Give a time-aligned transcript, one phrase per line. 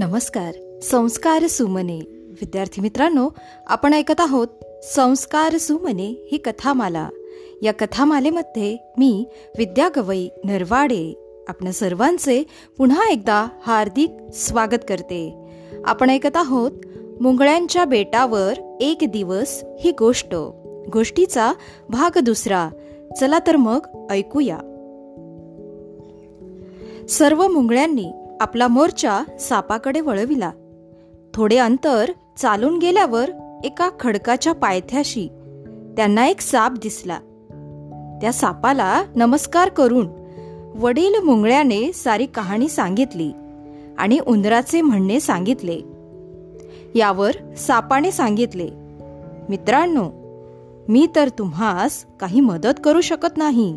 [0.00, 0.80] नमस्कार.
[0.82, 1.98] संस्कार सुमने.
[2.28, 3.28] विद्यार्थी मित्रांनो
[3.66, 4.48] आपण ऐकत आहोत
[4.82, 7.08] संस्कार सुमने ही कथामाला.
[7.62, 9.24] या कथामालेमध्ये मी
[9.58, 11.14] विद्या गवई नरवाडे
[11.48, 12.46] आपल्या सर्वांचे
[12.78, 15.34] पुन्हा एकदा हार्दिक स्वागत करते.
[15.84, 16.72] आपण ऐकत आहोत
[17.20, 20.34] मुंगळ्यांच्या बेटावर एक दिवस ही गोष्ट.
[20.92, 21.52] गोष्टीचा
[21.88, 22.70] भाग दुसरा.
[23.20, 24.58] चला तर मग ऐकूया.
[27.08, 30.50] सर्व मुंगळ्यांनी आपला मोर्चा सापाकडे वळविला.
[31.34, 33.30] थोडे अंतर चालून गेल्यावर
[33.64, 35.28] एका खडकाच्या पायथ्याशी
[35.96, 37.18] त्यांना एक साप दिसला.
[38.20, 40.08] त्या सापाला नमस्कार करून
[40.74, 43.32] वडील मुंगळ्याने सारी कहाणी सांगितली
[43.98, 45.80] आणि उंदराचे म्हणणे सांगितले.
[46.94, 48.68] यावर सापाने सांगितले
[49.48, 50.10] मित्रांनो
[50.88, 53.76] मी तर तुम्हास काही मदत करू शकत नाही.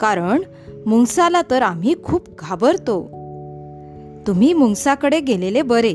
[0.00, 0.42] कारण
[0.86, 3.19] मुंगसाला तर आम्ही खूप घाबरतो.
[4.26, 5.94] तुम्ही मुंगसाकडे गेलेले बरे.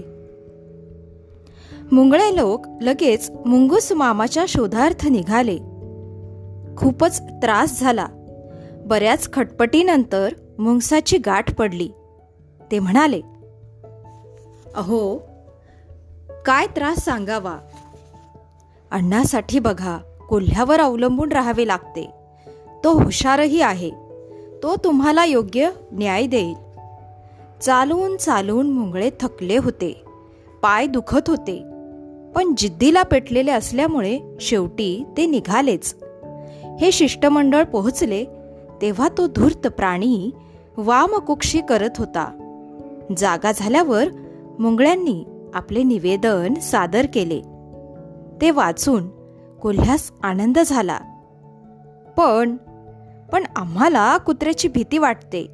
[1.91, 5.57] मुंगळे लोक लगेच मुंगूस मामाच्या शोधार्थ निघाले.
[6.77, 8.07] खूपच त्रास झाला.
[8.85, 11.89] बऱ्याच खटपटीनंतर मुंगसाची गाठ पडली.
[12.71, 13.21] ते म्हणाले
[14.75, 15.17] अहो
[16.45, 17.57] काय त्रास सांगावा?
[18.91, 19.97] अण्णासाठी बघा
[20.29, 22.09] कोल्ह्यावर अवलंबून राहावे लागते.
[22.83, 23.89] तो हुशारही आहे.
[24.63, 26.64] तो तुम्हाला योग्य न्याय देईल.
[27.61, 30.03] चालून चालून मुंगळे थकले होते.
[30.61, 31.63] पाय दुखत होते.
[32.35, 35.95] पण जिद्दीला पेटलेले असल्यामुळे शेवटी ते निघालेच.
[36.81, 38.25] हे शिष्टमंडळ पोहोचले
[38.81, 40.31] तेव्हा तो धूर्त प्राणी
[40.77, 42.37] वामकुक्षी करत होता.
[43.17, 44.05] जागा झाल्यावर
[44.59, 47.41] मुंगळ्यांनी आपले निवेदन सादर केले.
[48.41, 49.07] ते वाचून
[49.61, 50.99] कोल्ह्यास आनंद झाला.
[52.17, 52.55] पण
[53.31, 55.47] पण आम्हाला कुत्र्याची भीती वाटते.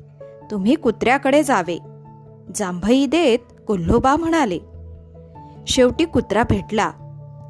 [0.52, 1.78] तुम्ही कुत्र्याकडे जावे.
[2.56, 4.60] जांभई देत कोल्होबा म्हणाले
[5.68, 6.92] शेवटी कुत्रा भेटला.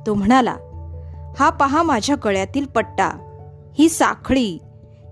[0.07, 0.56] तो म्हणाला
[1.39, 3.09] हा पहा माझ्या गळ्यातील पट्टा.
[3.79, 4.57] ही साखळी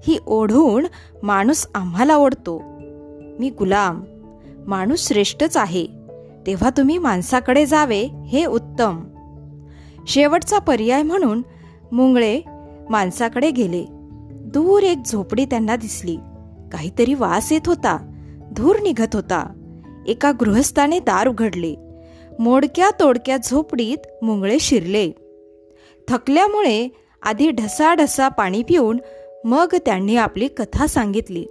[0.07, 0.85] ही ओढून
[1.23, 2.61] माणूस आम्हाला ओढतो.
[3.39, 4.03] मी गुलाम
[4.67, 5.87] माणूस श्रेष्ठच आहे.
[6.47, 9.03] तेव्हा तुम्ही माणसाकडे जावे हे उत्तम.
[10.07, 11.41] शेवटचा पर्याय म्हणून
[11.91, 12.41] मुंगळे
[12.89, 13.85] माणसाकडे गेले.
[14.31, 16.15] दूर एक झोपडी त्यांना दिसली.
[16.71, 17.97] काहीतरी वास येत होता.
[18.51, 19.58] धूर निघत होता.
[20.09, 21.75] एका गृहस्थाने दार उघडले.
[22.39, 25.11] मोडक्या तोडक्या झोपडीत मुंगळे शिरले.
[26.07, 26.87] थकल्यामुळे
[27.21, 28.99] आधी ढसाढसा पाणी पिऊन
[29.43, 31.45] मग त्यांनी आपली कथा सांगितली.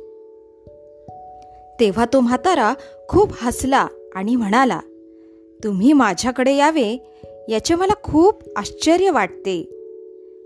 [1.81, 2.75] तेव्हा तो म्हातारा
[3.09, 4.81] खूप हसला आणि म्हणाला
[5.65, 7.15] तुम्ही माझ्याकडे यावे
[7.49, 9.69] याचे मला खूप आश्चर्य वाटते.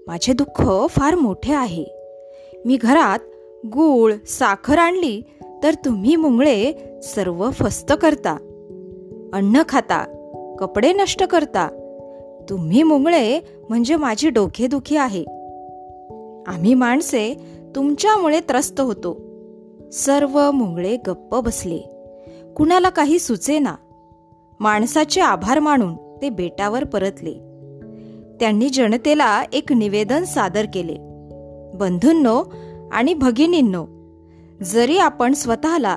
[0.07, 1.85] माझे दुःख फार मोठे आहे.
[2.65, 3.19] मी घरात
[3.67, 5.23] गूळ साखर आणली
[5.63, 8.33] तर तुम्ही मुंगळे सर्व फस्त करता
[9.33, 10.19] अन्न खाता
[10.59, 11.69] कपडे नष्ट करता.
[12.49, 15.23] तुम्ही मुंगळे म्हणजे माझी डोकेदुखी आहे.
[16.47, 17.35] आम्ही माणसे
[17.77, 19.21] तुमच्यामुळे त्रस्त होतो.
[19.93, 21.79] सर्व मुंगळे गप्प बसले.
[22.57, 23.75] कुणाला काही सुचेना.
[24.61, 27.33] माणसाचे आभार मानून ते बेटावर परतले.
[28.41, 30.97] त्यांनी जनतेला एक निवेदन सादर केले.
[31.75, 32.45] बंधूंनो
[32.93, 33.87] आणि भगिनींनो
[34.65, 35.97] जरी आपण स्वतःला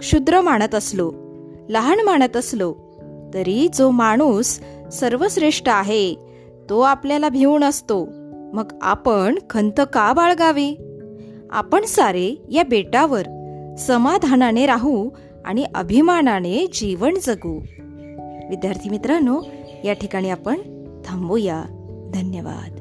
[0.00, 1.12] क्षुद्र मानत असलो
[1.68, 2.74] लहान मानत असलो
[3.34, 4.60] तरी जो माणूस
[4.92, 6.14] सर्वश्रेष्ठ आहे
[6.70, 8.08] तो आपल्याला भिवून असतो.
[8.52, 10.74] मग आपण खंत का बाळगावी?
[11.50, 13.22] आपण सारे या बेटावर
[13.78, 15.10] समाधानाने राहू
[15.44, 17.60] आणि अभिमानाने जीवन जगू.
[18.50, 19.40] विद्यार्थी मित्रांनो
[19.84, 20.56] या ठिकाणी आपण
[21.04, 21.62] थांबूया.
[22.14, 22.74] धन्यवाद.